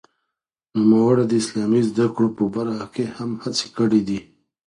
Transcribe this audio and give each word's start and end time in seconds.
نوموړي 0.77 1.23
د 1.27 1.33
اسلامي 1.41 1.81
زده 1.89 2.05
کړو 2.15 2.27
په 2.37 2.43
برخه 2.55 2.85
کې 2.93 3.05
هم 3.15 3.29
هڅې 3.43 3.67
کړې 3.77 4.01
دي. 4.07 4.19